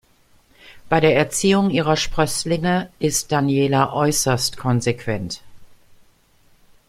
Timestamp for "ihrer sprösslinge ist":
1.69-3.31